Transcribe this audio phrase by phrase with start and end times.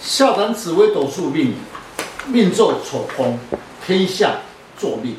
[0.00, 1.54] 下谈紫微斗数命，
[2.28, 3.36] 命坐丑宫，
[3.84, 4.32] 天相
[4.76, 5.16] 作命。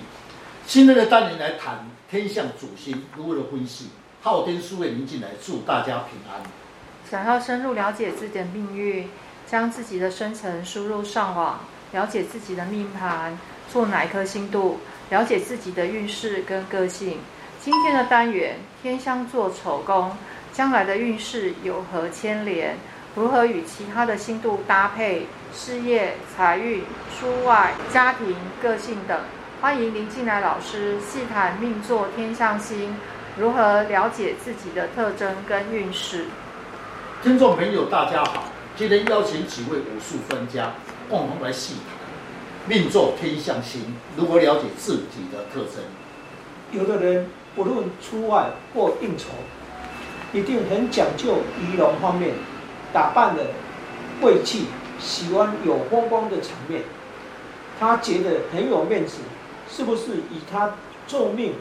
[0.66, 3.90] 今天的单元来谈天相主星如何的分析。
[4.22, 6.42] 昊天书院您进来，祝大家平安。
[7.10, 9.10] 想要深入了解自己的命运，
[9.46, 11.60] 将自己的生辰输入上网，
[11.92, 13.38] 了解自己的命盘，
[13.70, 17.18] 做哪一颗星度，了解自己的运势跟个性。
[17.62, 20.16] 今天的单元，天相做丑宫，
[20.54, 22.78] 将来的运势有何牵连？
[23.16, 25.26] 如何与其他的星度搭配？
[25.52, 26.84] 事业、财运、
[27.18, 29.20] 出外、家庭、个性等，
[29.60, 32.96] 欢迎林进来老师细谈命座天象星，
[33.36, 36.26] 如何了解自己的特征跟运势。
[37.24, 38.44] 听众朋友，大家好，
[38.76, 40.72] 今天邀请几位武术专家
[41.10, 45.84] 共同来细谈命座天象星，如何了解自己的特征。
[46.72, 49.30] 有的人不论出外或应酬，
[50.32, 52.36] 一定很讲究仪容方面。
[52.94, 53.48] 打扮的
[54.22, 54.66] 贵气，
[55.00, 56.84] 喜欢有风光的场面，
[57.80, 59.18] 他觉得很有面子，
[59.70, 60.76] 是不是与他
[61.08, 61.54] 坐命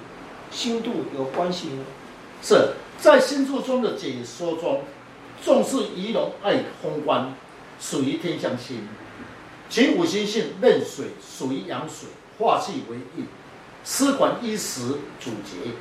[0.51, 1.85] 星度有关系呢？
[2.43, 4.83] 是在星座中的解说中，
[5.45, 7.35] 重视仪容、爱风光，
[7.81, 8.89] 属于天相星。
[9.69, 13.27] 其五行性壬水属于阳水，化气为印，
[13.85, 15.73] 司管衣食主节，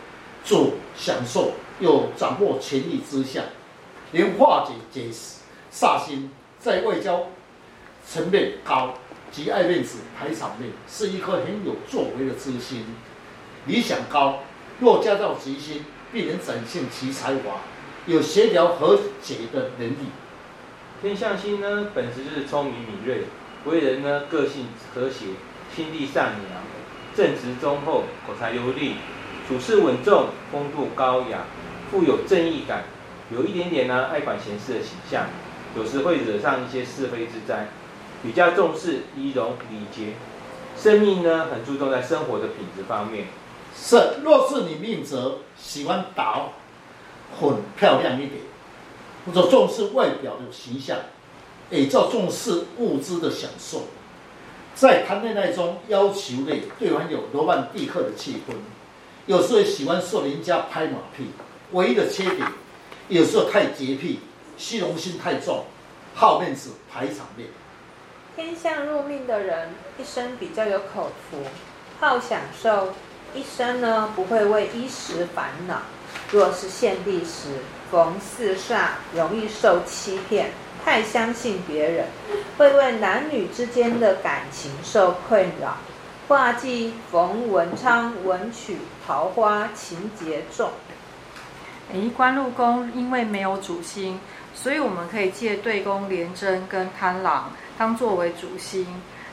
[0.44, 3.44] 主享受又掌握权力之下，
[4.12, 5.37] 连化解结死。
[5.72, 7.28] 煞星在外交
[8.06, 8.94] 层面高，
[9.32, 12.86] 极爱面子、排场面，是一颗很有作为的知星。
[13.66, 14.40] 理想高，
[14.80, 17.62] 若加到吉星，必能展现其才华，
[18.06, 20.08] 有协调和解的能力。
[21.02, 23.26] 天相星呢，本质就是聪明敏锐，
[23.66, 25.26] 为人呢个性和谐，
[25.76, 26.64] 心地善良，
[27.14, 28.96] 正直忠厚，口才流利，
[29.48, 31.46] 处事稳重，风度高雅，
[31.92, 32.86] 富有正义感，
[33.30, 35.26] 有一点点呢爱管闲事的形象。
[35.78, 37.68] 有时会惹上一些是非之灾，
[38.24, 40.14] 比较重视仪容礼节，
[40.76, 43.28] 生命呢很注重在生活的品质方面。
[43.80, 46.48] 是，若是你命则喜欢打
[47.40, 48.42] 很漂亮一点，
[49.28, 50.98] 或者重视外表的形象，
[51.70, 53.84] 也较重视物质的享受，
[54.74, 58.56] 在谈恋爱中要求内对方有罗曼蒂克的气氛，
[59.28, 61.28] 有时候喜欢受人家拍马屁，
[61.74, 62.48] 唯一的缺点，
[63.10, 64.22] 有时候太洁癖。
[64.58, 65.66] 虚荣心太重，
[66.16, 67.48] 好面子、排场面。
[68.36, 71.44] 天相入命的人一生比较有口福，
[72.00, 72.94] 好享受，
[73.34, 75.82] 一生呢不会为衣食烦恼。
[76.32, 77.50] 若是现地时
[77.92, 80.52] 逢四煞，容易受欺骗，
[80.84, 82.08] 太相信别人，
[82.58, 85.78] 会为男女之间的感情受困扰。
[86.28, 90.72] 化忌逢文昌、文曲、桃花，情节重。
[91.94, 94.20] 诶，官禄宫因为没有主星。
[94.60, 98.86] 所以我们可以借对宫廉贞跟贪狼当作为主星，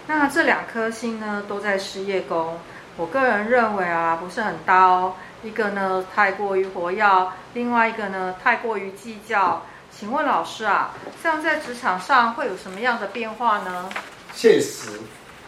[0.07, 2.59] 那这两颗星呢都在事业宫。
[2.97, 5.15] 我个人认为啊，不是很搭哦。
[5.43, 9.63] 一个呢太过于活跃，另外一个呢太过于计较。
[9.91, 13.89] 请问老师啊，这样在职场上会有什么样的变化呢？
[14.35, 15.01] 确实，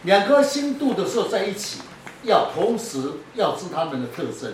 [0.03, 1.81] 两颗星度的时候在一起，
[2.23, 4.53] 要同时要知他们的特征。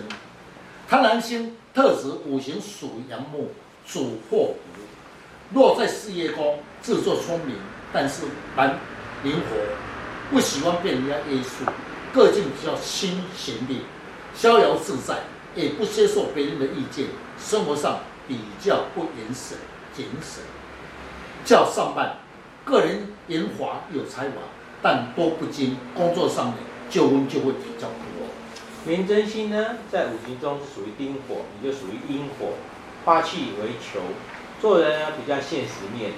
[0.88, 3.50] 贪狼星特质五行属于阳木，
[3.86, 4.80] 主祸福。
[5.52, 7.56] 若在事业宫，自作聪明，
[7.92, 8.22] 但是
[8.56, 8.78] 蛮
[9.22, 9.56] 灵活，
[10.30, 11.64] 不喜欢被人家约束，
[12.12, 13.82] 个性比较清闲的，
[14.34, 15.18] 逍遥自在，
[15.54, 17.06] 也不接受别人的意见，
[17.38, 19.58] 生活上比较不严谨、
[19.94, 20.42] 谨慎。
[21.44, 22.16] 叫上半，
[22.64, 24.36] 个人圆滑有才华，
[24.82, 26.56] 但多不精，工作上面
[26.90, 28.26] 纠纷就会比较多。
[28.86, 32.54] 明真心呢，在五行中属于丁火，也就属于阴火，
[33.04, 34.00] 化气为囚。
[34.64, 36.12] 做人呢比较现实面，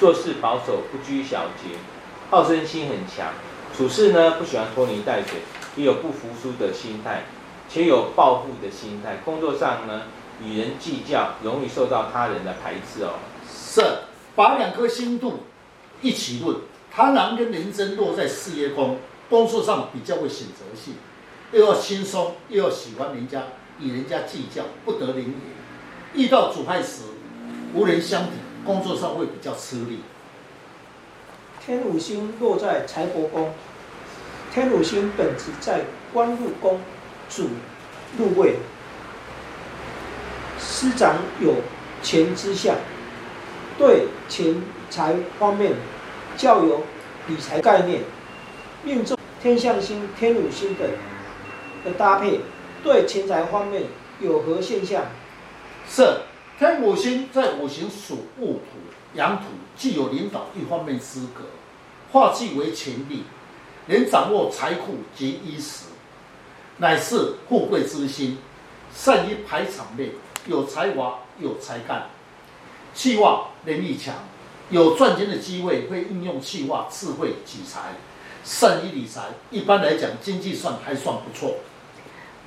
[0.00, 1.78] 做事保守，不拘小节，
[2.28, 3.28] 好胜心很强，
[3.72, 5.42] 处事呢不喜欢拖泥带水，
[5.76, 7.22] 也有不服输的心态，
[7.68, 9.18] 且有报复的心态。
[9.24, 10.02] 工作上呢
[10.44, 13.10] 与人计较，容易受到他人的排斥哦。
[13.48, 13.80] 是，
[14.34, 15.44] 把两颗星度
[16.02, 16.56] 一起论，
[16.92, 18.98] 贪狼跟廉贞落在事业宫，
[19.30, 20.94] 工作上比较会选择性，
[21.52, 23.40] 又要轻松，又要喜欢人家，
[23.78, 25.34] 与人家计较，不得人缘。
[26.14, 27.02] 遇到阻碍时，
[27.74, 28.30] 无人相抵，
[28.64, 30.00] 工作上会比较吃力。
[31.64, 33.52] 天武星落在财帛宫，
[34.52, 35.82] 天武星本质在
[36.12, 36.80] 官禄宫
[37.28, 37.48] 主
[38.16, 38.56] 禄位，
[40.58, 41.56] 师长有
[42.02, 42.74] 钱之相，
[43.76, 45.74] 对钱财方面
[46.36, 46.82] 较有
[47.26, 48.02] 理财概念。
[48.82, 50.88] 命中天象星、天武星的
[51.84, 52.40] 的搭配，
[52.82, 53.82] 对钱财方面
[54.20, 55.04] 有何现象？
[55.86, 56.02] 是。
[56.58, 58.60] 天五星在五行属戊土，
[59.14, 59.44] 阳土
[59.76, 61.44] 具有领导一方面资格，
[62.10, 63.22] 化气为权力，
[63.86, 65.84] 能掌握财库及衣食，
[66.78, 68.38] 乃是富贵之心，
[68.92, 70.10] 善于排场面，
[70.46, 72.08] 有才华有才干，
[72.92, 74.12] 气化能力强，
[74.70, 77.92] 有赚钱的机会，会运用气化智慧取财，
[78.42, 79.26] 善于理财。
[79.52, 81.54] 一般来讲，经济算还算不错。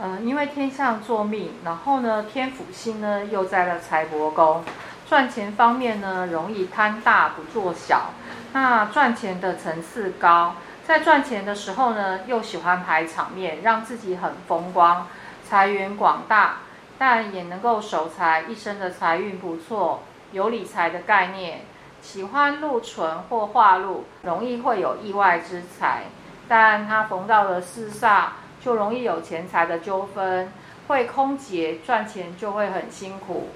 [0.01, 4.63] 呃，因为天相坐命，然后呢，天府星呢又在了财帛宫，
[5.07, 8.09] 赚钱方面呢容易贪大不做小，
[8.51, 15.06] 那赚钱的层次高，在赚钱的时候呢又喜欢排场面，让自己很风光，
[15.48, 16.56] 财源广大，
[16.97, 20.01] 但也能够守财，一生的财运不错，
[20.31, 21.62] 有理财的概念，
[22.01, 26.06] 喜欢禄存或化禄，容易会有意外之财，
[26.47, 28.30] 但他逢到了四煞。
[28.63, 30.52] 就容易有钱财的纠纷，
[30.88, 33.48] 会空劫，赚钱就会很辛苦。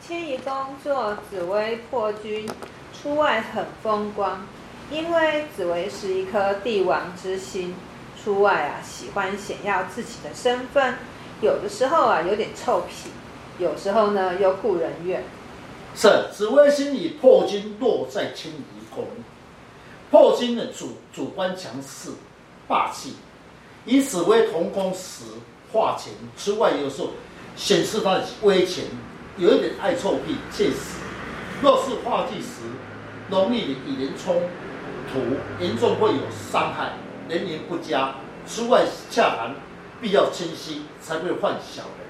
[0.00, 0.52] 迁移宫
[0.82, 2.48] 做紫薇破军，
[2.92, 4.46] 出外很风光，
[4.90, 7.74] 因为紫薇是一颗帝王之星，
[8.22, 10.94] 出外啊喜欢显耀自己的身份，
[11.40, 13.10] 有的时候啊有点臭屁，
[13.58, 15.24] 有时候呢又顾人怨。
[15.94, 19.04] 是紫微星以破军落在迁移宫，
[20.10, 22.10] 破军的主主观强势，
[22.66, 23.14] 霸气。
[23.88, 25.24] 以此为同工时
[25.72, 27.08] 化权，出外有时候
[27.56, 28.84] 显示他的威权，
[29.38, 30.98] 有一点爱臭屁，确实。
[31.62, 32.60] 若是化忌时，
[33.30, 34.42] 容易与人冲
[35.10, 35.18] 突，
[35.58, 36.20] 严重会有
[36.52, 36.92] 伤害，
[37.30, 38.14] 人缘不佳。
[38.46, 39.54] 出外洽谈
[40.02, 42.08] 必要清晰，才会犯小人。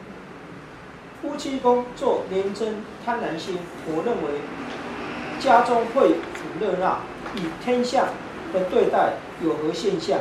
[1.22, 4.40] 夫妻宫做廉贞贪婪星，我认为
[5.38, 7.02] 家中会很热闹，
[7.36, 8.08] 与天象
[8.52, 9.12] 的对待
[9.44, 10.18] 有何现象？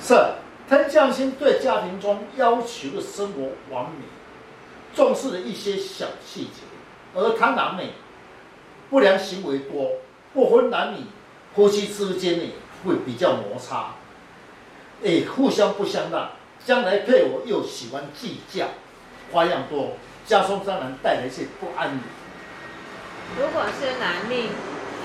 [0.00, 0.14] 是。
[0.68, 4.04] 天相星对家庭中要求的生活完美，
[4.94, 6.62] 重视的一些小细节，
[7.14, 7.82] 而贪狼呢，
[8.90, 9.92] 不良行为多，
[10.34, 11.04] 不分男女，
[11.54, 12.52] 夫妻之间呢
[12.84, 13.94] 会比较摩擦，
[15.04, 16.30] 哎，互相不相让，
[16.64, 18.66] 将来配偶又喜欢计较，
[19.30, 19.92] 花样多，
[20.26, 22.00] 家中当然带来一些不安宁。
[23.38, 24.48] 如果是男命，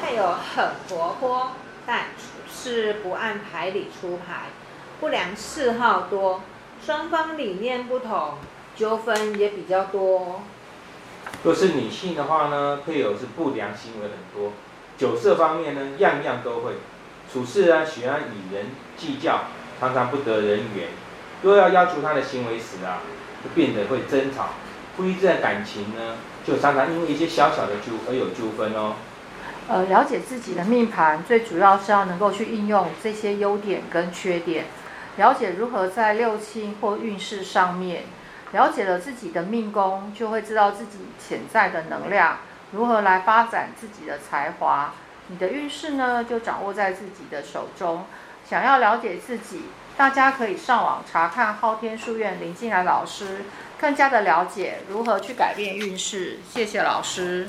[0.02, 1.52] 配偶很活泼，
[1.86, 2.08] 但
[2.52, 4.48] 是不按牌理出牌。
[5.02, 6.42] 不良嗜好多，
[6.86, 8.36] 双方理念不同，
[8.76, 10.42] 纠纷也比较多。
[11.44, 14.52] 若是女性的话呢，配偶是不良行为很多，
[15.00, 16.74] 酒色方面呢，样样都会，
[17.34, 19.46] 处事啊喜欢与人计较，
[19.80, 20.90] 常常不得人缘。
[21.42, 23.02] 若要要求他的行为时啊，
[23.44, 24.50] 就变得会争吵，
[24.96, 28.94] 夫妻之间感情呢，就常常因为一些小小的纠而有纠纷哦。
[29.68, 34.66] 呃，了解自己的命盘，最主要是要能够去应用这些优点跟缺点。
[35.18, 38.04] 了解如何在六亲或运势上面，
[38.54, 42.38] 了解了自己的命宫，就会知道自己潜在的能量，
[42.72, 44.94] 如何来发展自己的才华。
[45.28, 48.06] 你的运势呢，就掌握在自己的手中。
[48.50, 49.64] 想要了解自己，
[49.96, 53.46] 大家可以上网查看昊天书院林进来老师，
[53.80, 56.40] 更加的了解如何去改变运势。
[56.50, 57.48] 谢谢老师。